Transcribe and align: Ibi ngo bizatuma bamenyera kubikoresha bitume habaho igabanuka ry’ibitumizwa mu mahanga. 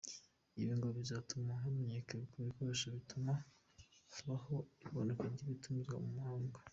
Ibi 0.61 0.73
ngo 0.77 0.87
bizatuma 0.97 1.51
bamenyera 1.63 2.17
kubikoresha 2.31 2.85
bitume 2.95 3.33
habaho 4.13 4.55
igabanuka 4.81 5.23
ry’ibitumizwa 5.33 5.97
mu 6.05 6.11
mahanga. 6.19 6.59